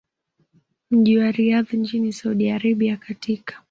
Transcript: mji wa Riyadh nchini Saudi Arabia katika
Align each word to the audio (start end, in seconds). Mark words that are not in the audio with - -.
mji 0.91 1.17
wa 1.17 1.31
Riyadh 1.31 1.73
nchini 1.73 2.13
Saudi 2.13 2.51
Arabia 2.51 2.97
katika 2.97 3.59